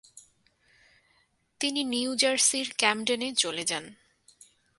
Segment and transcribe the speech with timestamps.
[1.61, 3.85] তিনি নিউ জার্সির ক্যামডেনে চলে যান।